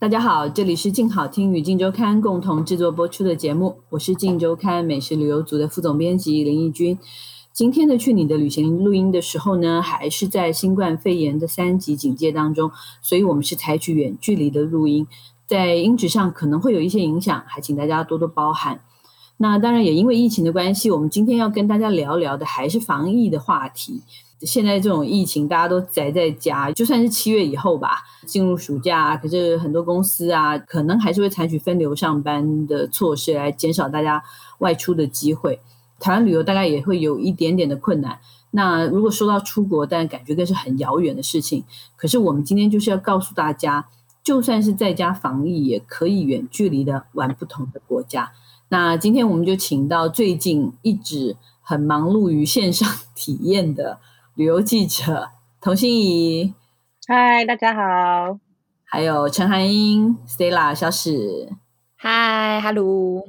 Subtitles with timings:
[0.00, 6.98] 大家好，这里是静好听与静周刊共同制作播出的节目，我是静周刊美食旅游组的副总编辑林义君。
[7.52, 12.70] 今天的去你的旅行录音的时候呢，还是在新冠肺炎的三级警戒当中，
[13.02, 15.06] 所以我们是采取远距离的录音，
[15.46, 18.80] 在音质上可能会有一些影响，还请大家多多包涵。
[19.42, 24.02] 那当然也因为疫情的关系，我们今天要跟大家聊聊的还是防疫的话题。
[24.40, 34.22] 现在这种疫情，大家都宅在家，就算是七月以后吧，进入暑假，可是很多公司啊，可能还是会采取分流上班的措施来减少大家
[34.58, 35.58] 外出的机会。
[35.98, 38.18] 台湾旅游大概也会有一点点的困难。
[38.50, 41.64] 那如果说到出国，但感觉更是很遥远的事情。
[41.96, 43.86] 可是我们今天就是要告诉大家，
[44.22, 48.32] 就算是在家防疫，也可以远距离的玩不同的国家。
[48.72, 53.98] 那今天我们就请到最近一直很忙碌于线上 体验的。
[54.36, 56.54] 旅游记者童心怡，
[57.08, 58.38] 嗨，大家好。
[58.84, 61.52] 还有陈涵英，Stella 小史，
[61.96, 63.24] 嗨，Hello，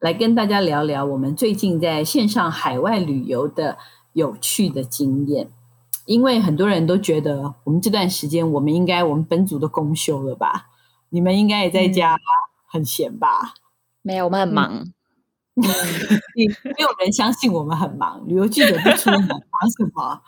[0.00, 3.78] 来跟大家聊聊我们最近在线上海外旅游的
[4.12, 5.48] 有趣的经验。
[6.04, 10.66] 因为很多人都觉得，我们这段时间我们应该我们本组都公休了吧？
[11.08, 12.18] 你们应该也在家
[12.66, 13.54] 很闲吧？
[14.04, 14.72] 嗯、没有，我们很忙。
[15.56, 15.62] 嗯
[16.64, 20.20] 没有人相信我们很忙，旅游记者不出门忙什么？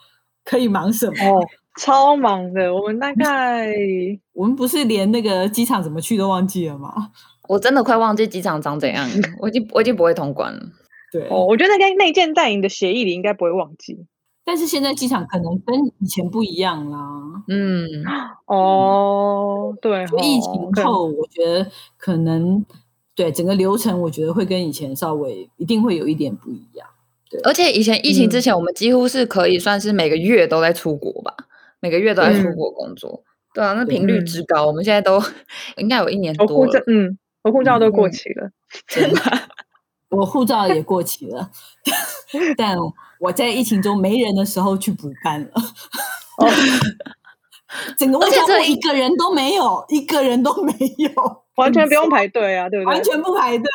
[0.44, 1.14] 可以忙什么？
[1.40, 1.44] 哦，
[1.80, 2.72] 超忙的。
[2.72, 3.72] 我们大概，
[4.32, 7.10] 我们不是连那个机场怎么去都忘记了吗？
[7.48, 9.08] 我真的快忘记机场长怎样，
[9.40, 10.60] 我已经我已经不会通关了。
[11.12, 14.06] 对，哦，我觉得在内建在你的协议里应该不会忘记，
[14.44, 16.98] 但是现在机场可能跟以前不一样啦。
[17.48, 17.84] 嗯，
[18.46, 22.64] 哦，对，疫情后我觉得可能
[23.16, 26.86] 对整个流程，我觉得会跟以前稍微一定会有一点不一样。
[27.28, 31.44] 对，而且以前疫情之前，我们几乎是可以算是每个月都在出国吧，嗯、
[31.80, 33.24] 每个月都在出国工作。
[33.24, 35.20] 嗯、对啊，那频率之高，嗯、我们现在都
[35.78, 36.84] 应该有一年多了。
[36.86, 38.50] 嗯，我护照都过期了，
[38.86, 39.20] 真的，
[40.10, 41.50] 我护照也过期了，
[42.56, 42.76] 但
[43.18, 45.50] 我在疫情中没人的时候去补办了。
[46.38, 46.46] 哦，
[47.96, 52.94] 整个外交部一个人都没有，一个人都没有，完全不用排队啊，对不对？
[52.94, 53.66] 完全不排队。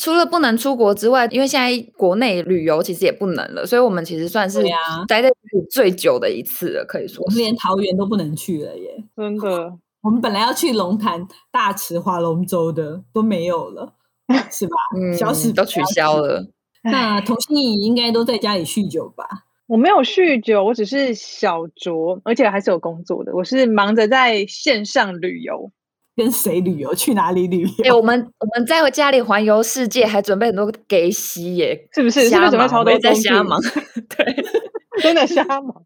[0.00, 4.62] 除了不能出国之外，因为现在国内旅游其实也不能了，所以我们其实算是
[5.08, 5.28] 待在
[5.70, 9.04] 最久的一次了，可以说是连桃园都不能去了耶！
[9.16, 9.72] 真的，
[10.02, 13.92] 我们本来要去龙潭、大池、划龙舟的都没有了，
[14.52, 14.76] 是吧？
[14.96, 16.46] 嗯，小史都取消了。
[16.84, 19.26] 那童心怡应该都在家里酗酒吧？
[19.66, 23.34] 我没有酗酒，我只是小酌，而且还是有工作的。
[23.34, 25.72] 我是忙着在线上旅游。
[26.18, 26.92] 跟谁旅游？
[26.92, 27.84] 去哪里旅游？
[27.84, 32.28] 哎、欸，我们我们在家里环游世界，还准备很多给息耶， 是不是？
[32.28, 32.98] 是不是准备超多？
[32.98, 33.60] 在瞎忙，
[34.16, 34.44] 对，
[35.00, 35.84] 真的瞎忙。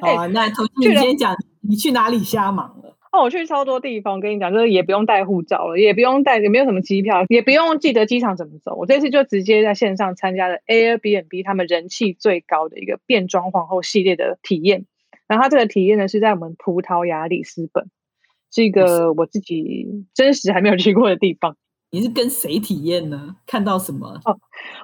[0.00, 2.96] 好啊，那童心怡先讲，你去哪里瞎忙了？
[3.12, 8.74] 哦，我去超多地方，我跟你讲，就是也不用带护照了，也不用带，也没有什么机票，也不用记得机场怎么走。
[8.74, 14.86] 我这次就直接在线上参加了 Airbnb 他们人气最高的一个变装皇后系列的体验。
[15.26, 17.90] 然后它这个体验呢是在我们葡萄牙里斯本。
[18.52, 21.56] 是一个我自己真实还没有去过的地方。
[21.90, 23.36] 你是跟谁体验呢？
[23.46, 24.08] 看到什么？
[24.26, 24.38] 哦，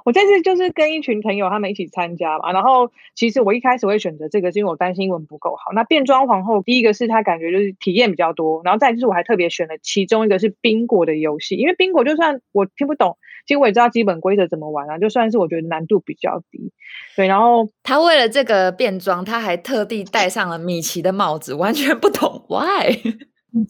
[0.06, 2.50] 我这次就是跟一群朋友他们一起参加嘛。
[2.50, 5.72] 然后其实我一开始会选择这个，是因为我担心英文不够好。
[5.74, 14.98] 那变装皇后，第一个是他感觉就是体验比较多，然后再就是我还特别选了其中一个是宾果的游戏，因为宾果就算我听不懂，其实我也知道基本规则怎么玩啊。
[14.98, 16.72] 就算是我觉得难度比较低，
[17.16, 17.26] 对。
[17.26, 22.96] 然后 他为了这个变装，他还特地戴上了米奇的帽子，完全不懂 why。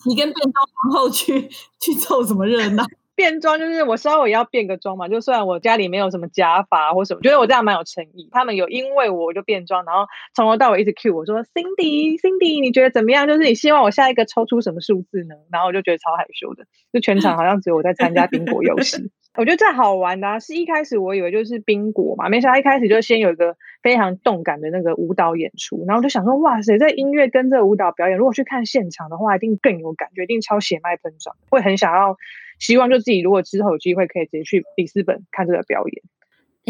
[0.06, 1.48] 你跟变装皇后去
[1.80, 2.84] 去凑什么热闹？
[3.16, 8.28] 变装就是我稍微要变个装嘛，就算我家里没有什么假发或什么，觉得我这样蛮有诚意。
[8.32, 13.28] 他们有因为我就变装，然后从头到尾一直 Q 我说：“Cindy，Cindy，你觉得怎么样？
[13.28, 19.10] 就是你希望我下一个抽出什么数字呢？”然后我就觉得超害羞的，就全场好像只有我在参加宾果游戏。
[19.36, 32.16] 我觉得最好玩的啊，是一开始我以为就是冰果嘛，没想到一开始就先有一个非常动感的那个舞蹈演出，然后就想说，哇塞，这音乐跟这个舞蹈表演，如果去看现场的话，一定更有感觉，一定超血脉喷张，会很想要，
[32.58, 36.02] 希望就自己如果之后有机会可以直接去里斯本看这个表演。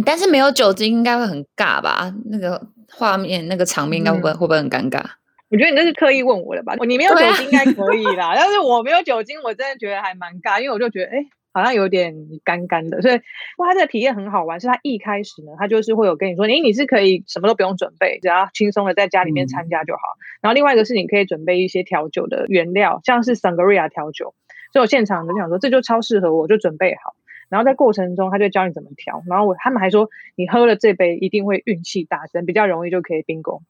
[0.05, 2.13] 但是没有酒精应该会很尬吧？
[2.25, 5.03] 那个画面那个场面应该会不会、嗯、会不会很尴尬？
[5.51, 6.75] 我觉得你这是刻意问我的吧？
[6.87, 12.15] 你没有酒精应该可以啦， 但是我没有酒精，我真的觉得还蛮尬，因为我就觉得，哎，好像有点
[12.45, 13.01] 干干的。
[13.01, 13.15] 所以，
[13.57, 20.01] 哇，他这个体验很好玩，是他一开始呢，他就是会有跟你说，哎，你是可以什么都不用准备，只要轻松的在家里面参加就好。
[20.01, 24.35] 嗯、然后另外一个是你可以准备一些调酒的原料，像是 Sangria 调酒，
[24.73, 27.15] 所以我现场就想说，这就超适合我，我就准备好。
[27.49, 29.23] 然后在过程中，他就教你怎么调。
[29.29, 33.61] 然后我他们还说，你喝了这杯一定会运气大增，比较容易就可以 bingo。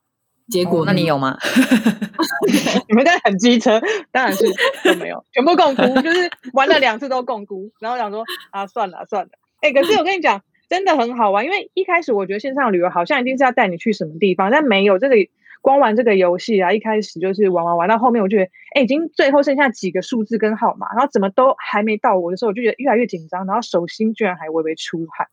[0.49, 1.37] 结果、哦，那你有吗？
[2.89, 3.81] 你们在很机车，
[4.13, 4.45] 当然是
[4.85, 7.71] 都没有，全部共估，就是玩了两次都共估。
[7.81, 9.31] 然后想说啊，算了算了。
[9.61, 15.17] 哎，可是我跟你讲，真的很好玩，因为一开始我觉得线上旅游好像一定是要带你去什么地方，但没有这个。
[15.65, 25.27] 光玩这个游戏啊，一开始就是玩玩玩到后面，我觉得，哎，已经最后剩下几个数字跟号码，然后怎么都还没到我的时候，我就觉得越来越紧张，然后手心居然还微微出汗。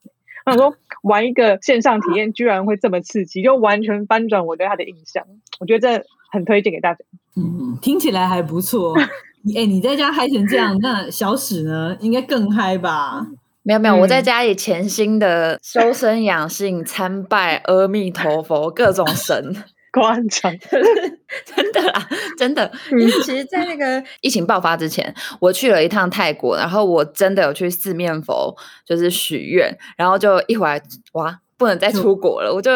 [0.45, 5.23] 我想说，玩一个线上体验居然会这么刺激，就完全翻转我对它的印象。
[5.59, 6.99] 我觉得这很推荐给大家。
[7.35, 8.95] 嗯，听起来还不错。
[9.55, 11.97] 哎，你在家嗨成这样，那小史呢？
[11.99, 13.25] 应该更嗨吧？
[13.63, 19.55] 没有没有，我在家里潜心的修身养性，参拜阿弥陀佛，各种神。
[19.91, 20.57] 夸张，
[21.45, 22.07] 真的啦，
[22.37, 22.71] 真的。
[22.91, 28.55] 因为其实，在那个疫情爆发之前，我去了一趟泰国，然后我真的有去四面佛，
[28.85, 30.81] 就是许愿，然后就一回来，
[31.13, 32.53] 哇，不能再出国了。
[32.53, 32.71] 我就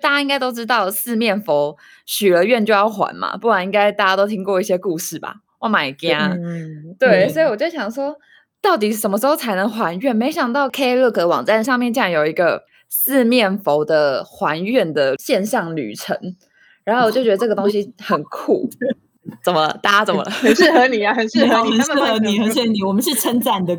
[0.00, 6.36] 大家应该都知道，四面佛许了愿就要还嘛，不然应该大家都听过一些故事吧？Oh my god！
[6.98, 8.16] 对，所以我就想说，
[8.60, 10.14] 到底什么时候才能还愿？
[10.14, 16.18] 没想到 Klook 网站上面竟然有一个四面佛的还愿的线上旅程。
[16.86, 18.70] 然后我就觉得这个东西很酷，
[19.42, 19.78] 怎么了？
[19.82, 20.30] 大家怎么了？
[20.30, 22.82] 很适合你啊，很适合你，很适合你，很适合你。
[22.84, 23.76] 我们是称赞的。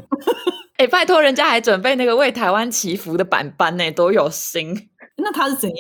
[0.76, 4.90] 哎，拜托，人家还准备那个为台湾祈福的板板呢，多有心。
[5.16, 5.80] 那他是怎样？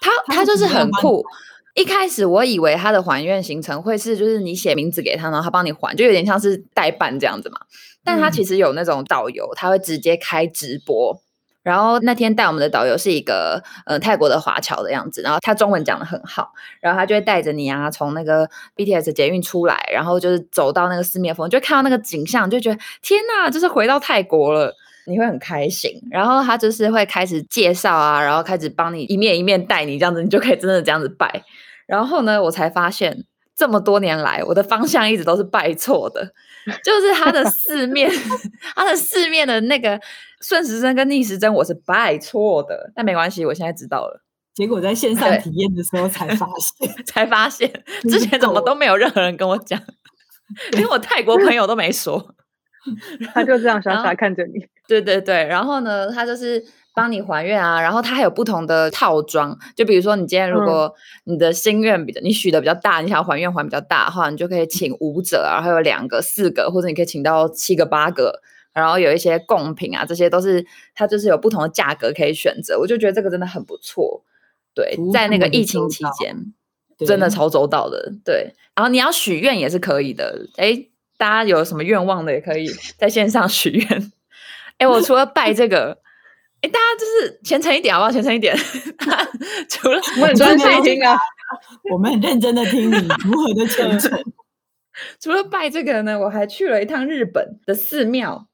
[0.00, 1.24] 他他就是很酷。
[1.74, 7.60] 一开始我以为他的还愿行程会是，就是你写名字给他，然后他帮你还，就有点像是代办这样子嘛。
[8.02, 11.22] 但他其实有那种导游，他会直接开直播。
[11.68, 16.50] 然后那天带我们的导游是一个呃泰国的华侨的样子，然后他中文讲得很好，
[16.80, 24.72] 然后他就会带着你啊从那个 BTS 捷运出来，然后就是走到那个四面佛，就看到那个景象，就觉得天呐，就是回到泰国了，
[25.06, 25.92] 你会很开心。
[26.10, 31.42] 然后他就是会开始介绍啊，然后开始帮你一面一面带你这样子，你就可以真的这样子拜。
[31.86, 33.24] 然后呢，我才发现
[33.54, 36.32] 这么多年来我的方向一直都是拜错的，
[36.82, 38.10] 就是他的四面，
[38.74, 40.00] 他的四面的那个。
[40.40, 44.22] 顺时针跟逆时针我是拜错的，但没关系，我现在知道了。
[44.54, 47.70] 结果在线上体验的时候才发现， 才发现
[48.10, 49.80] 之前怎么都没有任何人跟我讲，
[50.72, 52.34] 连我泰国朋友都没说。
[53.34, 54.64] 他就这样傻傻看着你。
[54.86, 56.64] 对对对，然后呢，他就是
[56.94, 60.92] 帮你还愿啊，然后他还有不同的套装，就比如说你今天如果
[61.24, 68.40] 你的心愿比较，你许的比较大，你想要还愿还比较大的话，你就可以请五者啊，还有两个、四个，或者你可以请到七个、八个。
[68.72, 74.24] 然后有一些贡品啊，这些都是它就是有不同的价格可以选择，我就觉得这个真的很不错。
[74.74, 76.36] 对，在那个疫情期间，
[77.04, 78.12] 真的超周到的。
[78.24, 80.46] 对，然后你要许愿也是可以的。
[80.56, 80.86] 哎，
[81.16, 84.12] 大家有什么愿望的也可以 在线上许愿。
[84.76, 85.98] 哎，我除了拜这个，
[86.60, 88.12] 哎，大家就是虔诚一点好不好？
[88.12, 88.56] 虔诚一点。
[89.68, 91.18] 除了我很专心听啊，
[91.90, 92.94] 我们很认真的听你
[93.24, 94.22] 如何的虔诚。
[95.20, 98.47] 除了拜这个呢，我还去了一趟日本的寺庙。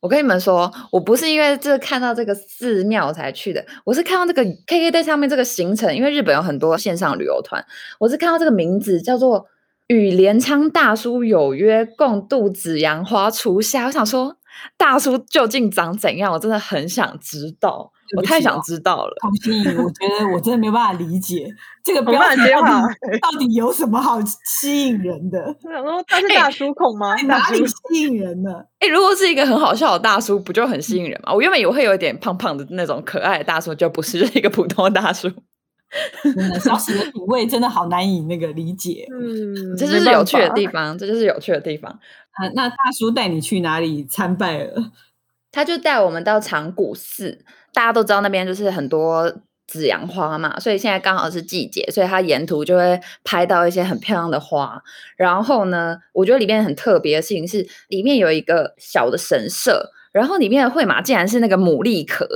[0.00, 7.62] 我跟你们说，我不是因为这看到这个寺庙才去的，我是看到这个 KKday 上面这个行程，因为日本有很多线上旅游团，
[7.98, 9.46] 我是看到这个名字叫做
[9.88, 14.36] “与镰仓大叔有约，共度紫阳花初夏”，我想说
[14.76, 17.92] 大叔究竟长怎样，我真的很想知道。
[18.16, 21.46] 我太想知道了，童心怡，我觉得我真的没有办法理解
[21.84, 22.38] 这个标题
[23.20, 25.38] 到底有什么好吸引人的？
[25.62, 27.14] 我想说他是大叔控吗？
[27.22, 28.50] 哪里吸引人呢？
[28.80, 31.32] 哎，如果是一个很好笑的大叔，不就很吸引人吗？
[31.32, 35.30] 我原本以为会有一点胖胖的那种可爱的大叔，就不是，就是一个普通的大叔。
[36.60, 41.90] 小史的品味真的好难以那个理解，嗯，这就是有趣的地方，这就是有趣的地方。
[42.32, 44.92] 啊，那大叔带你去哪里参拜了？
[45.52, 47.44] 他就带我们到长谷寺。
[47.72, 49.32] 大家都知道那边就是很多
[49.68, 54.82] 紫阳花嘛，所以现在刚好是季节，所以它沿途就会拍到一些很漂亮的花。
[55.16, 62.26] 然后呢，我觉得里面很特别的事情是，里面有一个小的神社，然后里面的会马竟然是那个牡蛎壳，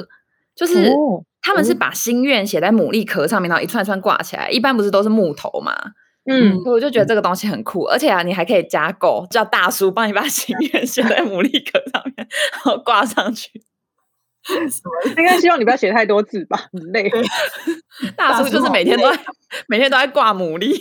[0.54, 0.92] 就是
[1.44, 4.48] 他们是把心愿写在牡蛎壳上面，然后一串串挂起来。
[4.48, 5.76] 一般不是都是木头嘛？
[6.24, 13.50] 嗯，我就觉得这个东西很酷，而且啊，你还可以加购，叫大叔帮你把心愿写在牡蛎壳上面，然后挂上去。
[15.18, 17.10] 应该希望你不要写太多字吧，很累。
[18.16, 19.18] 大叔就是每天都在
[19.68, 20.74] 每天都在挂牡蛎，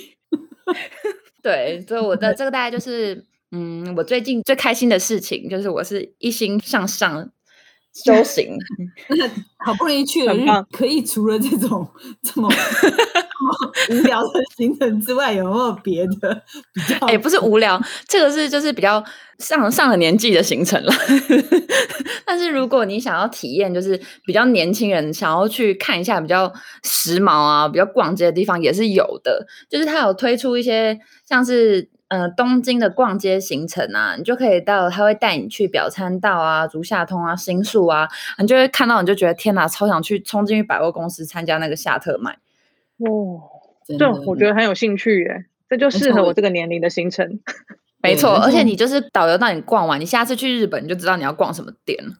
[1.41, 7.29] 对，所以我的这个大概就是，嗯，我最近最开心的事情就是我是一心向上。
[7.93, 8.57] 修行，
[9.09, 9.27] 那
[9.63, 11.87] 好不容易去了，可以除了这种
[12.23, 12.49] 这么
[13.91, 16.41] 无聊的行程之外，有没有别的
[16.73, 17.05] 比较？
[17.05, 19.03] 哎，不是无聊，这个是就是比较
[19.37, 20.91] 上上了年纪的行程了。
[22.25, 26.51] 但是如果你想要体验，就是比较年轻人想要去看一下比较
[26.83, 29.45] 时髦啊、比较逛街的地方，也是有的。
[29.69, 31.89] 就是他有推出一些像是。
[32.13, 42.37] 嗯、呃，东京的逛街行程啊，你就可以到，他会带你去表参道啊、竹下通啊、新宿啊，你就会看到，你就觉得天哪，超想去冲进去百货公司参加那个夏特卖。
[42.99, 43.41] 哦，
[43.97, 47.39] 这我觉得很有兴趣耶，这就适合我这个年龄的行程。
[48.03, 52.13] 没错，而且你就是导游带你逛完，你下次去日本你就知道你要逛什么店了，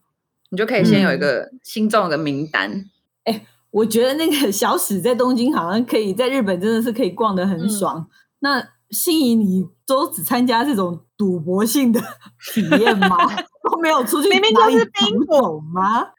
[0.49, 2.85] 你就可以先有一个心中的名单。
[3.25, 7.99] 哎、嗯，我觉得那个小史在东京好像可以在日本真的是可以逛得很爽。
[7.99, 8.72] 嗯、那。
[8.93, 11.99] 心仪，你都只参加这种赌博性的
[12.53, 13.17] 体验吗？
[13.69, 16.11] 都没有出去，明明就是冰果吗？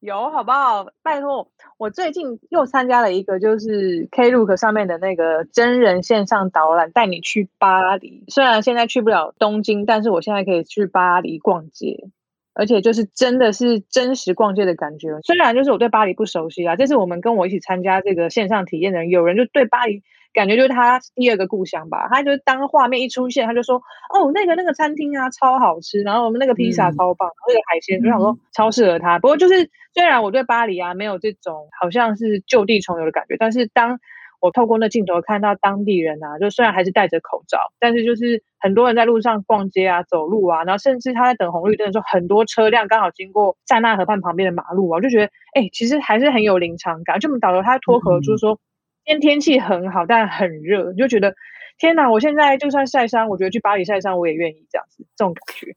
[0.00, 0.86] 有，好不好？
[1.02, 8.24] 拜托，我最近又参加了一个，就是 Klook 上面的那个真人线上导览，带你去巴黎。
[8.28, 12.08] 虽然现在去不了东京，但是我现在可以去巴黎逛街，
[12.54, 15.18] 而且就是真的是真实逛街的感觉。
[15.22, 20.02] 虽然就是我对巴黎不熟悉啊，这是我们跟我一起参加这个线上体验的人，有人就对巴黎。
[20.36, 23.76] 感觉就是他第二个故乡吧，他就当画面一出现，他就说
[24.12, 29.16] ：“哦，那个那个餐厅啊，超好吃，然后我们那个披萨超棒，那、嗯、个海鲜，就想说超适合他。
[29.16, 33.98] 嗯”不过就是虽然我对巴黎啊没有这种好像是就地重游的感觉，但是当
[34.38, 45.24] 我透过那镜头看到当地人啊，就虽然还是戴着口罩，但是就是很多人在路上逛街啊、走路啊，然后甚至他在等红绿灯的时候，很多车辆刚好经过塞纳河畔旁边的马路啊，我就觉得
[45.54, 47.18] 哎、欸，其实还是很有临场感。
[47.20, 48.60] 就我们导游他脱口就是说。
[49.06, 51.34] 天天气很好，但很热，你就觉得
[51.78, 52.10] 天哪！
[52.10, 55.74] 我现在就算晒伤，我觉得去巴黎晒伤我也愿意这样子，这种感觉。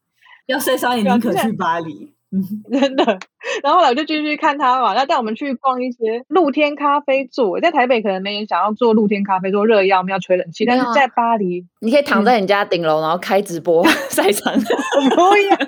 [0.47, 2.41] 要晒伤你宁可去巴黎，嗯，
[2.73, 3.05] 真的。
[3.61, 7.59] 然后后来我就继续看他嘛，要带我们去逛一些露天咖啡座。
[7.59, 14.51] 在台北可能没人想要做露天咖啡座，热要我们要吹冷气，但是在巴黎，你可以躺在你家顶楼，然后开直播 晒伤，
[15.15, 15.59] 不一样，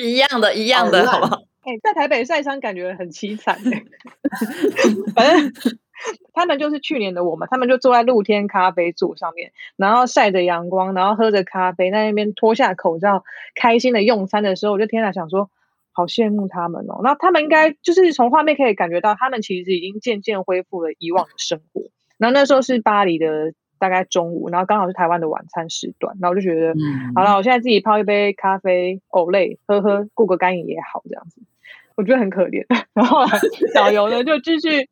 [0.00, 1.36] 一样的，一样的，好不好？
[1.62, 3.58] 哎、欸，在台北晒伤感觉很凄惨，
[5.14, 5.52] 反正。
[6.40, 15.50] 他们就是去年的我们，他们就坐在露天咖啡座上面，然后晒着阳光，然后喝着咖啡，在那边脱下口罩，开心的用餐的时候，我就天哪，想说
[15.92, 17.00] 好羡慕他们哦。
[17.04, 21.82] 那他们应该就是从画面可以感觉到，他们其实已经渐渐恢复了以往的生活。
[22.16, 31.42] 然后那时候是巴黎的大概中午，然后刚好是台湾的晚餐时段，然后我就觉得，嗯、好了，我现在自己泡一杯咖啡，偶累，喝喝，过个干瘾也好，这样子，
[31.96, 32.64] 我觉得很可怜。
[32.94, 33.24] 然后
[33.74, 34.88] 导游呢就继续。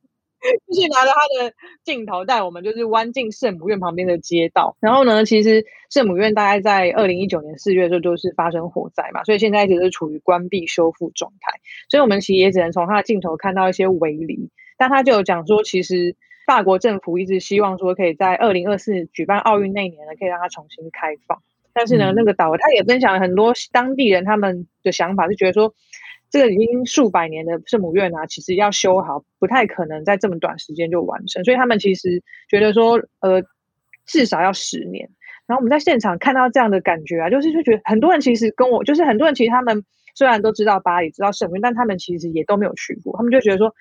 [0.71, 1.53] 继 续拿着他的
[1.85, 4.77] 镜头带我们，就是弯进圣母院旁边的街道。
[4.81, 11.59] 然后呢，其实圣母院大概在二零一九年四月的时候就是发生火灾嘛，所以现在一直是处于关闭修复状态。
[11.89, 14.51] 所以我们其实也只能从他的镜头看到一些微离。
[14.77, 16.15] 但他就有讲说，其实
[16.47, 21.43] 法国政府一直希望说，可以在二零二四举办奥运那一年呢，可以让它重新开放。
[21.73, 25.75] 但是呢，那个导游他也分享了很多当地人他们的想法，是觉得说。
[26.31, 33.43] 这个已经数百年的圣母院啊，其实要修好不太可能在这么短时间就完成，所以他们其实觉得说，呃，
[34.05, 35.09] 至少要十年。
[35.47, 39.83] 然后我们在现场看到这样的感觉啊，就是就觉得很多人其实跟我，就是很多人其实他们
[40.15, 43.17] 虽然都知道巴黎，知道圣母院，但他们其实也都没有去过。
[43.17, 43.75] 他们就觉得说，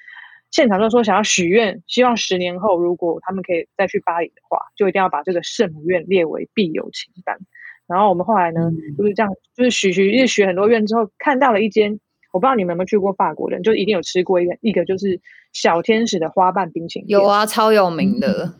[0.49, 7.37] 现场就说想要许愿，希望十年后如果他们可以再去巴黎的话，就一定要把这个圣母院列为必游清单。
[7.85, 11.99] 然后我们后来呢，就是这样，就是许许一许很多愿之后，看到了一间。
[12.37, 15.19] 我不知道你们有没有去过法国人，就一定有吃过一个一个就是
[15.53, 17.09] 小天使的花瓣冰淇淋。
[17.09, 18.53] 有啊，超有名的，嗯、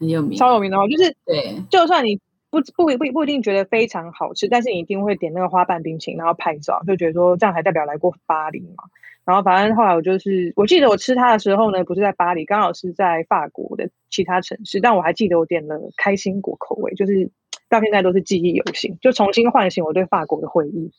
[0.00, 2.20] 很有名，超有名的话，就是对，就算你
[2.50, 8.84] 不不不不一定觉得非常好吃，但是你一定会点那个花瓣冰淇淋，然后拍照，就觉得说这样才代表来过巴黎嘛。
[9.24, 17.30] 然后反正后来我就是，我记得我吃它的时候呢，不是在巴黎，刚好是在法国的其他城市，但我还记得我点了开心果口味，就是
[17.70, 20.92] 到现在都是记忆犹新，就重新唤醒我对法国的回忆。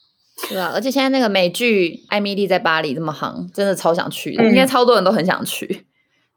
[0.50, 5.86] 对啊，而且现在那个美剧《艾米丽在巴黎》这么行，真的超想去的，应该超多人都很想去，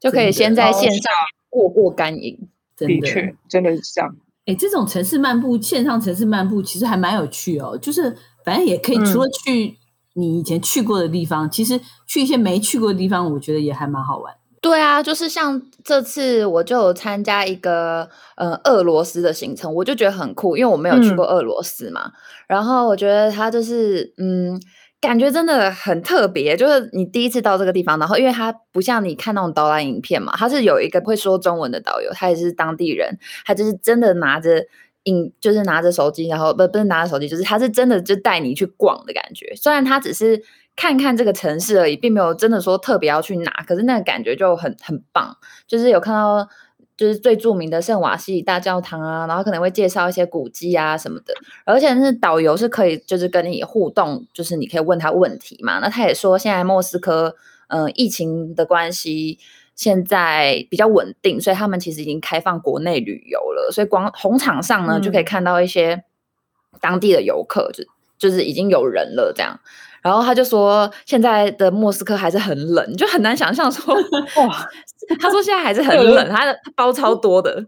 [0.00, 1.12] 就可以先在线上
[1.49, 2.38] 过过干瘾。
[2.76, 4.16] 的确，真的是这样。
[4.47, 7.76] 哎，这种城市漫步，线上城市漫步其实还蛮有趣哦。
[7.76, 9.76] 就是反正也可以，除了去
[10.14, 14.35] 你以前去过的地方，嗯、其实去一些没去过的地方，我觉得也还蛮好玩。
[14.62, 22.02] 对啊，就是像这次我就有参加一个呃俄罗斯的行程，我就觉得很酷，因为我没有去过俄罗斯嘛。
[22.05, 22.12] 嗯、
[22.47, 24.61] 然后我觉得它就是嗯，
[25.00, 26.55] 感觉真的很特别。
[26.57, 34.67] 就是你第一次到这个地方，然后因为它不像你看那种导览影片嘛，它是有一个会说中文的导游，他也是当地人，他就是真的拿着
[35.04, 39.52] 影，就是拿着手机，然后不不是拿着手机，就是他是真的就带你去逛的感觉。
[39.57, 40.42] 虽然他只是
[40.76, 46.49] 看看这个城市而已，并没有真的说特别要去哪，可是那个感觉就很很棒，就是有看到。
[46.97, 51.33] 就是最著名的圣瓦西里大教堂啊，然后可能会介绍一些古迹啊什么的，
[51.64, 55.78] 而且是导游是可以就是跟你互动，就是你可以问他问题嘛。
[55.78, 57.35] 那他也说现在莫斯科，
[57.69, 59.38] 嗯、疫情的关系
[59.81, 66.05] 现在比较稳定，所以他们其实已经开放国内旅游了，所以广红场上呢、嗯、就可以看到一些
[66.83, 67.83] 当地的游客，就
[68.19, 69.59] 就是已经有人了这样。
[70.03, 73.95] 然后他就说，现在的莫斯科还是很冷，就很难想象说，
[74.45, 74.69] 哇，
[75.19, 76.53] 他说现在还是很冷，他的。
[76.63, 77.65] 他包超多的，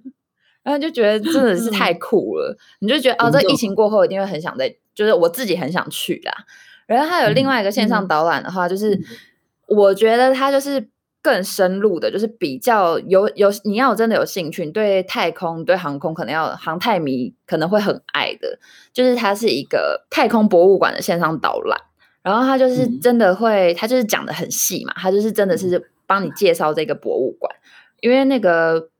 [0.62, 6.32] 然后就觉得真的是太酷了，你就觉得哦，这疫情过后一定会很想再，就是我自己很想去啦。
[6.84, 9.00] 然后他有另外一个线上导览的话，就是
[9.66, 10.88] 我觉得他就是
[11.22, 18.58] 更深入的，就是比较有有你要真的有兴趣，对太空对航空可能要航太迷可能会很爱的，
[18.92, 21.80] 就是它是一个太空博物馆的线上导览。
[22.22, 27.52] 然后他就是真的会，嗯、他就是讲的很细嘛，他就是真的是帮你介绍这个博物馆，
[28.00, 28.90] 因为那个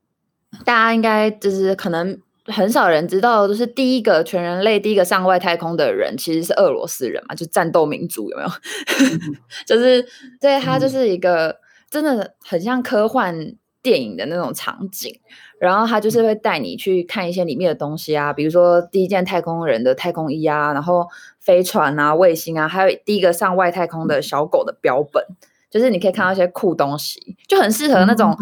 [0.64, 8.48] 大家应该就是可能很少人知道，就是第一个全人类第一个上外太空的人其实是俄罗斯人嘛，就战斗民族有没有？
[8.48, 10.04] 嗯、 就是
[10.40, 11.56] 对，他就是一个
[11.92, 15.20] 真的很像科幻电影的那种场景。
[15.58, 21.06] 然后他就是会带你去看一些里面的东西啊，比如说第一件太空人的太空衣啊，然后
[21.38, 25.24] 飞船啊、卫星啊，还有第一个上外太空的小狗的标本，
[25.70, 28.36] 就是你可以看到一些酷东西，就很适合那种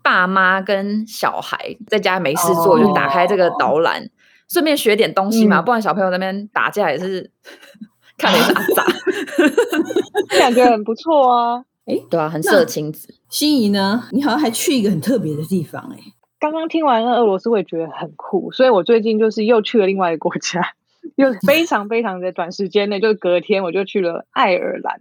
[0.00, 4.08] 爸妈跟小孩在家没事做，就打开这个导览，
[4.48, 7.32] 顺便学点东西嘛，不然小朋友那边打架也是
[8.16, 8.86] 看你打打，
[10.38, 11.64] 感觉很不错啊。
[11.86, 13.14] 哎，对啊，很色情子。
[13.28, 14.08] 心仪呢？
[14.12, 15.98] 你好像还去一个很特别的地方哎。
[16.40, 20.74] 刚刚听完那俄罗斯，我也觉得很酷，所以我最近就是又去了另外一个国家，
[21.16, 25.00] 又非常非常的短时间内，就是隔天我就去了爱尔兰。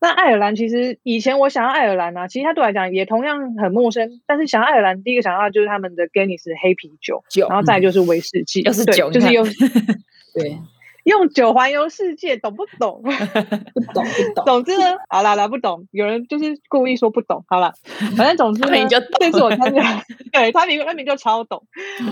[0.00, 4.20] 那爱尔兰其实以前我想要爱尔兰啊，其实它对我来讲也同样很陌生。
[4.26, 9.44] 但是想要爱尔兰，第一个想到的就是他们的 Guinness 黑啤酒，酒然后再就是威士忌，又是酒，就是又
[10.34, 10.58] 对。
[11.04, 13.02] 用酒环游世界，懂不懂？
[13.04, 14.44] 不懂不懂。
[14.44, 15.86] 总之呢，好啦啦，不懂。
[15.90, 17.72] 有人就是故意说不懂，好了，
[18.16, 21.64] 反正总之呢，这次我参加， 对他明他明就超懂。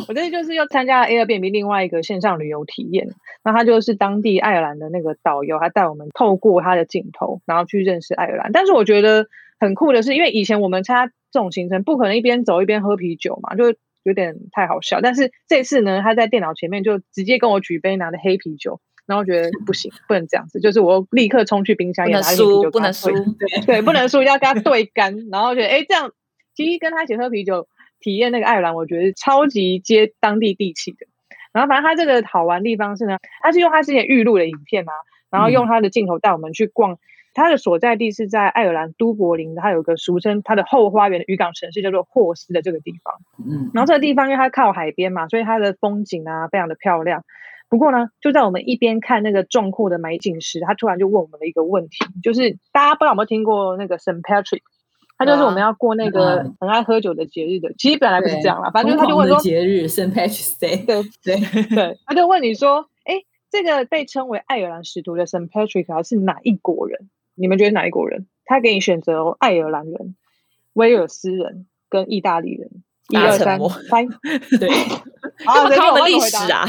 [0.08, 3.08] 我这次就是又参加了 Airbnb 另外一个线上旅游体验，
[3.44, 8.52] 那他就是当地爱尔兰的那个导游，他带我们透过他的镜头，然后去认识爱尔兰。
[8.52, 9.26] 但是我觉得
[9.60, 13.74] 很酷的是，因为以前我们参加这种行程，不可能一边走一边喝啤酒嘛，就
[14.08, 15.00] 有点太好笑。
[15.00, 18.80] 但是这次呢，他在电脑前面就直接跟我举杯拿的黑啤酒。
[19.06, 25.16] 然后觉得不行， 不能这样子，就是我立刻冲去冰箱，也拿啤酒，不能输，对 对，不能输，要跟他对干。
[25.32, 26.12] 然后觉得，哎，这样
[26.54, 27.66] 其实跟他一起喝啤酒，
[28.00, 31.06] 体验那个爱尔兰，我觉得超级接当地地气的。
[31.54, 34.92] 然后反正他这个好玩的地方是呢，他是用他之前预录的影片啊，
[35.30, 36.98] 然后用他的镜头带我们去逛。
[37.38, 43.14] 他的所在地是在爱尔兰都柏林，它有个俗称它的后花园的渔港城市叫做霍斯的这个地方。
[43.38, 47.24] 嗯，然后这个地方因为它靠海边嘛，所以它的风景啊非常的漂亮。
[47.70, 54.62] 不过呢，就在我们一边看那个壮阔的美景时，他突然就问我们了一个问题，就是大家不知道有没有听过那个 Saint Patrick，
[55.18, 57.74] 他就是我们要过那个很爱喝酒的节日的。
[57.76, 63.20] 其实本来不是这样啦，反正他就问说节日 Saint Patrick's Day，对对对， 他就问你说，哎，
[63.50, 67.10] 这个被称为爱尔兰使徒的 Saint Patrick 是哪一国人？
[67.38, 68.26] 你们觉得哪一国人？
[68.44, 70.16] 他给你选择哦，爱尔兰人、
[70.72, 72.70] 威尔斯人跟意大利人。
[73.10, 74.04] 一二三，猜，
[74.60, 74.68] 对，
[75.46, 76.66] 好，这是我们历史啊。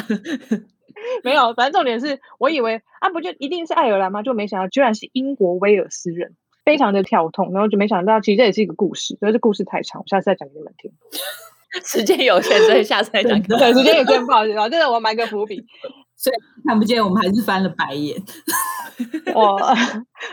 [1.24, 4.24] 没有，反正重点是我以为啊，不就一定是爱尔兰吗？
[4.24, 7.52] 就没想到居然是英国威尔斯人，非常的跳痛。
[7.52, 10.92] 然后就没想到，其实这也是一个故事，所以这故事太长，我下次再讲给你们听。
[11.84, 13.42] 时间有限，所以下次再讲。
[13.44, 15.66] 对，时间有限，不好意思啊，真的我埋个伏笔，
[16.20, 16.36] 所以
[16.68, 18.22] 看不见，我们还是翻了白眼。
[19.34, 19.54] 我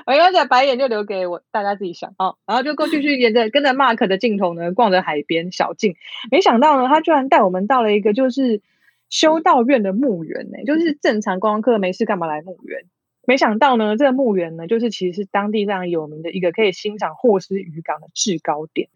[0.07, 5.95] 我刚才白眼就留给我大家自己想哦，然后就过去去沿着跟着 Mark 的镜头呢，逛着海边小径，
[6.31, 8.61] 没想到呢，他居然带我们到了一个就是。
[9.09, 12.87] 修道院的墓园呢，就是正常观光客没事干嘛来墓园？
[13.25, 18.89] 没想到呢，这个墓园呢，就是其实是当地非常有名的一个可以欣赏霍斯渔港的制高点。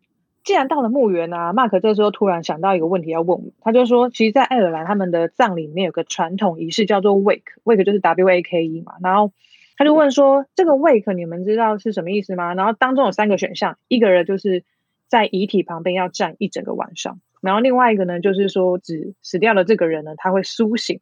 [0.42, 8.94] 既然到了墓园啊，Mark 这时候突然想到一个问题要问我，他就说，其实，在爱尔兰他们的葬礼里面有个传统仪式叫做 wake，wake 就是 W A K E 嘛。
[9.03, 9.33] 然后
[9.76, 12.55] 他就问说，这个 wake 你们知道是什么意思吗？
[12.55, 14.64] 然后当中有三个选项，一个人就是
[15.09, 17.20] 在遗体旁边要站一整个晚上。
[17.42, 21.00] 然后另外一个呢，就是说，指死掉的这个人呢，他会苏醒，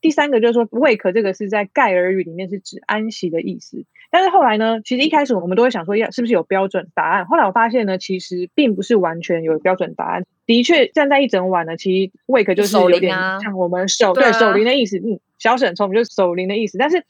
[0.00, 3.84] 第三个就是说，wake 这个是在盖尔语里面是指安息的意思。
[4.10, 7.26] 但是后来呢，其实一开始我们都会想说，要是不是有标准答案？
[7.26, 10.24] 后来我发现呢，其实并不是完全有标准答案。
[10.46, 16.76] 的确，站在一整晚呢，其实 wake 就是有点像我们守对守灵的意思，嗯，小沈聪就是守灵的意思。
[16.76, 17.04] 但是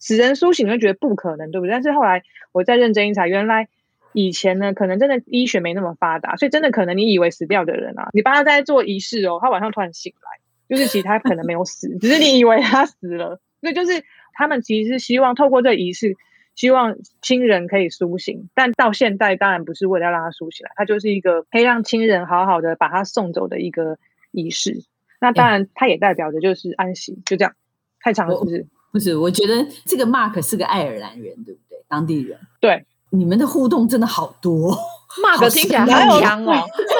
[0.00, 1.72] 使人苏醒，你会觉得不可能，对不对？
[1.72, 3.68] 但是后来我再认真一查，原来
[4.12, 10.40] 以前呢，可能真的医学没那么发达，所以真的可能你以为死掉的人啊，你帮他在做仪式哦，他晚上突然醒来。
[10.68, 13.38] 就是其实他可能没有死，只是你以为他死了。
[13.60, 16.16] 所以就是他们其实是希望透过这个仪式，
[16.56, 18.48] 希望亲人可以苏醒。
[18.54, 23.98] 但到现在当然不是为了让他苏醒了，他就是一个可以让亲人好好的把他送走的一个
[24.32, 24.82] 仪式。
[25.20, 27.22] 那当然，他也代表着就是安息。
[27.24, 27.54] 就这样，
[28.00, 28.66] 太长了是不是？
[28.92, 31.78] 不是，我觉得这个 Mark 是个爱尔兰人，对不对？
[31.88, 32.38] 当地人。
[32.60, 34.76] 对，你们的互动真的好多。
[35.22, 36.52] Mark 听起来好强哦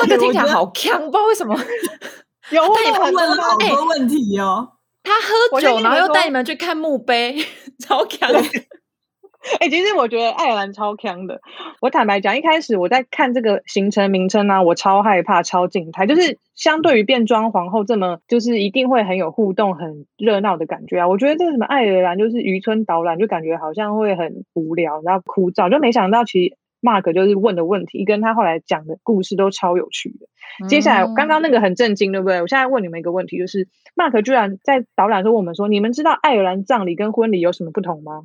[0.03, 1.55] ，Mark 听起来好强，不知道为什么。
[2.53, 4.73] 有他也问了好多问题哦。
[5.03, 7.37] 他喝酒，然后又带你们去看墓碑，
[7.79, 8.31] 超强。
[9.61, 11.41] 哎、欸，其实我觉得爱尔兰超强的。
[11.81, 16.07] 我坦白讲，一开始我在看这个行程名称呢、啊，我超害怕、超静态。
[16.07, 21.09] 就是相对于变装皇后这么，就是一定会很有互动、很热闹的感觉啊。
[21.09, 25.71] 我觉得这个什么爱尔兰就是渔村导览，就感觉好像会很无聊，然后枯燥。
[25.71, 26.57] 就没想到其实。
[26.83, 30.27] Mark 就是问的问题，跟他后来讲的故事都超有趣的。
[30.63, 32.41] 嗯、接下来，刚刚那个很震惊，对不对？
[32.43, 38.25] 我现在问你们一个问题，就是 Mark 居然在导览时候问我们说：“你们知道爱尔兰葬礼跟婚礼有什么不同吗？”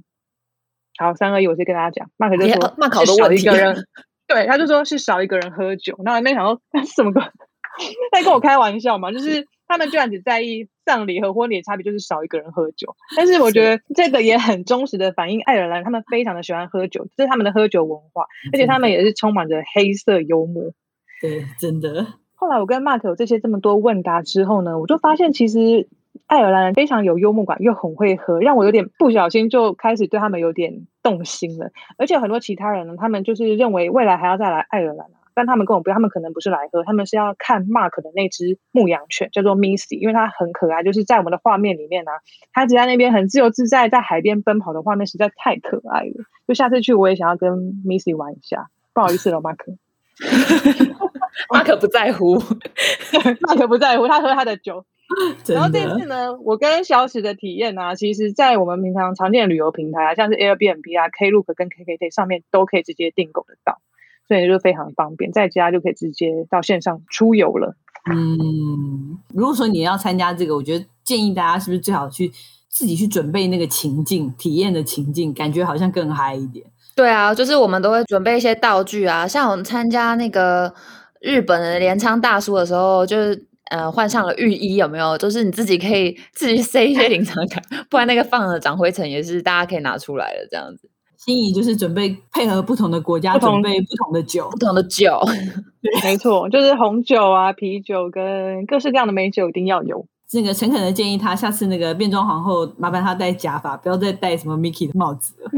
[1.01, 2.09] 好，三二一，我先跟大家讲。
[2.17, 3.75] Mark 就说：“是少一个人。
[4.27, 5.95] ”对，他就说是少一个人喝酒。
[6.03, 7.11] 那我没想到那是什么？
[8.13, 9.11] 在跟我开玩笑嘛？
[9.11, 9.45] 就是。
[9.71, 12.93] 他们居然只在意葬礼和婚礼的差别，就是少一个人喝酒。
[13.15, 20.73] 但是我觉得这个也很忠实的反映爱尔兰，他们非常的喜欢喝酒，这是他们的喝酒文化，而且他们也是充满着黑色幽默。
[21.21, 22.05] 对，真的。
[22.35, 25.87] 后来我跟 Mark 有这些这么多问答之后呢，我就发现其实
[26.27, 31.71] 爱尔兰人非常有幽默感，又很会喝，让我有点不小心就开始对他们有点动心了。
[31.97, 35.07] 而且很多其他人呢，他们就是认为未来还要再来爱尔兰。
[35.33, 40.83] 但他们跟我不一样，他们可能不是来喝，他们是要看 Mark 的那只牧羊犬，叫做 Missy，因为它很可爱。
[40.83, 42.19] 就是在我们的画面里面呢、啊，
[42.51, 46.25] 它只在那边很自由自在，在海边奔跑的画面实在太可爱了。
[46.47, 47.49] 就下次去，我也想要跟
[47.85, 48.67] Missy 玩一下。
[48.93, 49.77] 不好意思了，Mark。
[51.49, 52.37] Mark 不在乎，
[53.47, 54.85] Mark 不在乎，他喝他的酒。
[55.53, 63.79] 然后这次呢，我跟小史的体验呢、啊，其实，在我们平常常见的旅游平台啊，像是 Airbnb 啊、Klook 跟 KKday 上面都可以直接订购得到。
[64.27, 67.75] 所以就非常方便，在家就可以直接到线上出游了。
[68.09, 72.31] 嗯，如果说你要参加这个，我觉得建议大家是不是最好去
[72.69, 76.65] 自己去准备那个情境、体验的情境，感觉好像更嗨一点。
[76.95, 80.73] 对啊，就是我们都会准备一些道具啊，像我们参加那个
[81.19, 85.17] 日本的镰仓大叔的时候，就是呃换上了浴衣，有没有？
[85.17, 90.89] 就是你自己可以自己塞一些临场感，不然那个放了长灰尘也是大家可以拿出来的这样子。
[91.17, 95.19] 心仪就是准备配合不同的国家，准备不同的酒，不同的酒，
[96.03, 100.05] 没错，就是红酒啊、啤酒跟各式各样的美酒一定要有。
[100.33, 105.51] 那个诚恳的建议他，下次那个变装皇后，麻烦他戴假发，不要再戴什么 Mickey 的帽子了。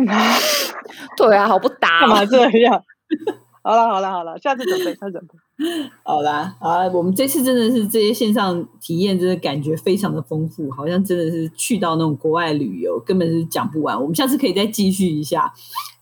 [1.15, 2.83] 对啊，好不搭，干嘛这样？
[3.63, 5.35] 好了好了好了，下次准备，下次准备。
[6.03, 13.99] 好啦，好啦，我们这次真的是这些线上体验，真的感觉非常的丰富，好像真的是去到那种国外旅游，根本是讲不完。
[13.99, 15.53] 我们下次可以再继续一下，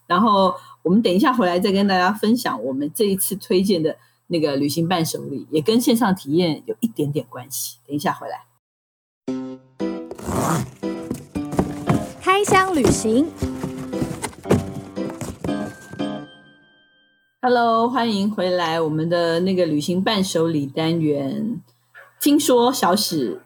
[0.08, 7.78] 然后我们等一下回来再跟大家分享我们这一次推荐的那个旅行伴手礼，也跟线上体验有一点点关系。
[7.86, 8.46] 等一下回来，
[12.22, 13.28] 开箱旅行。
[17.44, 21.60] Hello，欢迎回来我们的那个旅行伴手礼单元。
[22.20, 23.42] 听说小史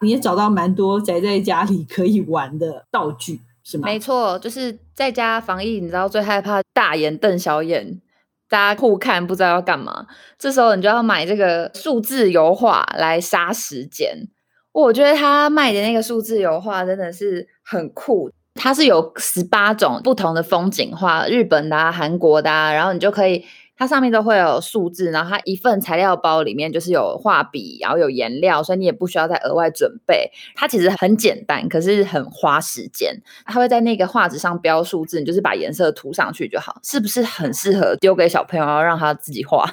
[0.00, 3.86] 你也找到蛮多宅在家里可以玩的道具，是吗？
[3.86, 8.00] 没错，就是在家防疫，你知道最害怕大眼瞪小眼，
[8.48, 10.06] 大家互看不知道要干嘛。
[10.38, 14.28] 这时候你就要买这个数字油画来杀时间。
[14.70, 18.30] 我觉得他卖的那个数字油画真的是很酷。
[18.62, 23.42] 它是有十八种不同的风景画，日本的啊、韩国的，然后你就可以，
[23.74, 30.30] 它上面都会有数字，然后它一份材料包里面就是有画笔，然后有颜料，所以你也不需要再额外准备。
[30.54, 33.22] 它其实很简单，可是很花时间。
[33.46, 39.64] 它会在那个画纸上标数字，你就是把颜色涂上去就好，是不是很适合丢给小朋友，然后让他自己画？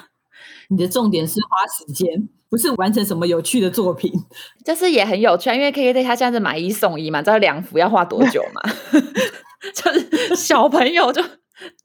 [0.68, 2.28] 你的重点是花时间。
[2.50, 4.10] 不是完成什么有趣的作品，
[4.64, 5.54] 就是也很有趣啊。
[5.54, 8.62] 因为 KKday 他现在是买一送一嘛，知道两幅要画多久嘛？
[9.74, 11.22] 就是小朋友就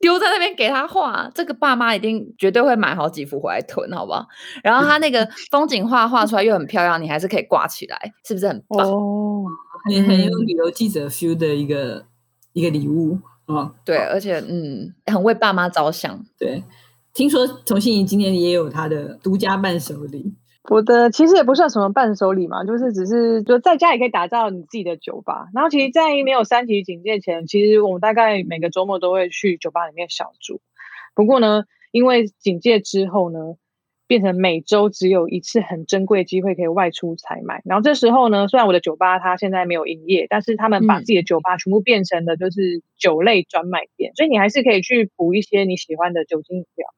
[0.00, 4.26] 丢在那边给他画，这个爸妈一定绝对会买好几幅回来囤，好不好？
[4.62, 8.88] 然后他那个风景画画出来又很漂亮，你还是可以挂起来，是不是很棒？
[8.88, 9.44] 哦，
[9.84, 12.06] 很很有旅游记者 feel 的一个
[12.54, 13.70] 一个礼物啊。
[13.84, 16.24] 对，而且嗯，很为爸妈着想。
[16.38, 16.64] 对，
[17.14, 20.34] 听说童心怡今天也有她的独家伴手礼。
[20.68, 25.46] 我的其实也不算什么伴手礼嘛，就是只是就在家也可以打造你自己的酒吧。
[25.54, 30.60] 然后其实，在没有三级警戒前，其实我们大概每个周末都会去酒吧里面小住。
[31.14, 33.38] 不过呢，因为警戒之后呢，
[34.08, 37.62] 变成每周只有一次很珍贵的机会可以外出采买。
[37.64, 46.88] 然后这时候呢，虽然我的酒吧它现在没有营业，但是他们把自己的酒吧全部变成了就是酒类专卖店，所以你还是可以去补一些你喜欢的酒精饮料。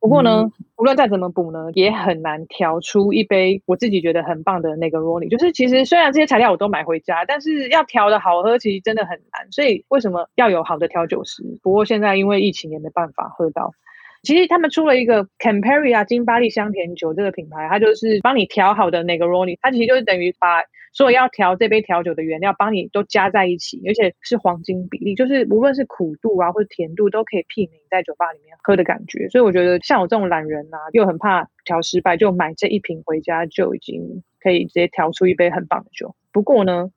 [0.00, 5.28] 不过呢，无论再怎么补呢，也很难调出一杯我自己觉得很棒的那个 Negroni。
[5.28, 9.50] 就是其实虽然这些材料我都买回家，但是要调的好喝，其实真的很难。
[9.50, 11.42] 所以为什么要有好的调酒师？
[11.62, 13.72] 不过现在因为疫情也没办法喝到。
[14.22, 29.28] 其实他们出了一个 Campari 啊，金巴利香甜酒这个品牌，它就是帮你调好的 Negroni，它其实就是等于把所有要调这杯调酒的原料帮你都加在一起，而且是黄金比例，就是无论是苦度啊或者甜度都可以媲美在酒吧里面喝的感觉。
[29.28, 36.16] 所以我觉得像我这种懒人啊，又很怕调失败，就买这一瓶回家就已经可以直接调出一杯很棒的酒。
[36.32, 36.90] 不过呢，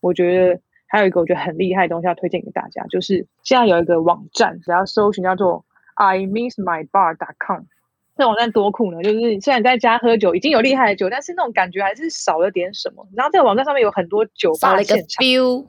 [0.00, 5.64] 我觉得还有一个我觉得很厉害的东西要推荐给大家，就是现在有一个网站，只要搜寻叫做。
[5.96, 7.62] I miss my bar.com，
[8.16, 9.02] 那网站多酷呢！
[9.02, 13.06] 就是虽然在家喝酒已经有厉害的酒，但是那种感觉还是少了点什么。
[13.14, 15.66] 然后这个网站上面有很多酒吧现场，feel，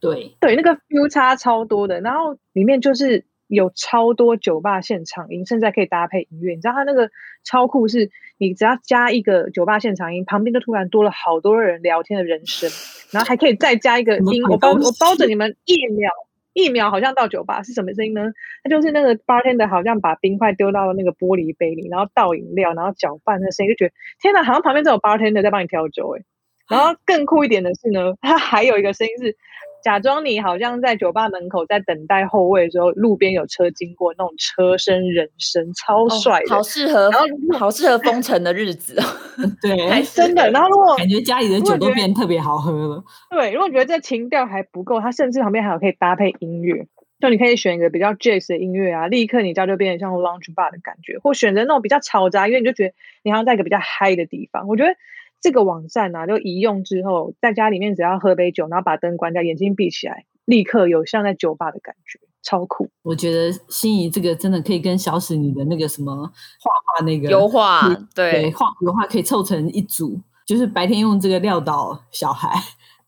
[0.00, 2.00] 对对，那个 feel 差超多的。
[2.02, 6.54] 然后里面就是有超多酒吧现场音，甚至还可以搭配音乐。
[6.54, 7.10] 你知道它那个
[7.42, 12.70] 超酷，是你只要加一个酒吧现场音，旁边就突然多了好多人聊天的人声，
[13.10, 16.10] 然后还可以再加一个音，我包我包着你们一秒。
[16.54, 18.22] 一秒好像到酒吧是什么声音呢？
[18.62, 26.24] 它就是那个 bartender 好像把冰块丢到那个玻璃杯里，然后倒饮料，然后搅拌那声音，就觉得天哪，好像旁边这种 bartender 在帮你调酒诶。
[26.70, 29.36] 然后更酷一点的是呢，它还有一个声音是。
[29.84, 37.26] 假装你好像在酒吧门口在等待后位的时候，路边有车经过，那种车声人声超帅，哦，好适合，然后
[37.58, 39.04] 好适合封城的日子哦。
[39.60, 40.50] 对，还真的。
[40.50, 43.04] 然后如果感觉家里的酒都变得特别好喝了。
[43.28, 46.86] 对，如果觉得这情调还不够，它甚至旁边还有可以搭配音乐，
[47.20, 54.66] 就你可以选一个比较 jazz 的音乐啊，立刻你家就变得像 lounge bar 的感觉，或选择那种比较嘈杂，因为你就觉得你好像在一个比较嗨的地方。
[54.66, 54.96] 我觉得。
[55.44, 62.88] 这个网站啊，就一用之后，在家里面只要喝杯酒，然后把灯关掉，眼睛闭起来，立刻有像在酒吧的感觉，超酷。
[63.02, 72.48] 我觉得心怡这个真的可以跟小史你的那个什么画画那个油画，对，画油画可以凑成一组，就是白天用这个撂倒小孩，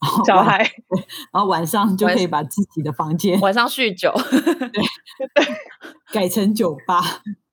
[0.03, 0.59] 然后小孩，
[1.33, 4.13] 然后晚上就可以把自己的房间晚上酗酒，
[4.71, 4.83] 对，
[5.35, 5.47] 对，
[6.13, 7.01] 改成酒吧。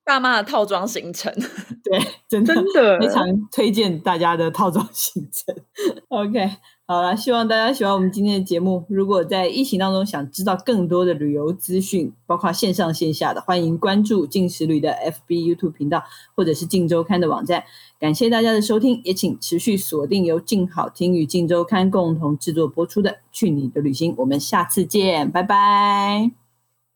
[0.04, 1.32] 爸妈的套装行程，
[1.82, 5.56] 对，真的，真的非常推荐大家的套装行程。
[6.08, 6.50] OK，
[6.86, 8.84] 好了，希望大家喜欢我们今天的节目。
[8.88, 16.04] 如果在疫情当中想知道更多的旅游资讯，包括线上线下的，欢迎关注镜食旅的 FB、YouTube 频道，
[16.36, 17.64] 或者是静周刊的网站。
[17.98, 24.12] 感谢大家的收听，也请持续锁定由静好听与静周刊共同制作播出的《去你的旅行》。
[24.18, 26.43] 我们下次见，拜拜。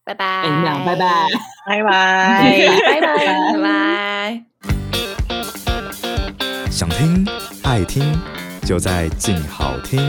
[0.09, 0.43] 拜拜，
[0.87, 1.29] 拜拜，
[1.67, 1.91] 拜拜，
[2.87, 4.43] 拜拜，拜拜。
[6.71, 7.27] 想听
[7.63, 8.19] 爱听，
[8.65, 10.01] 就在静好听。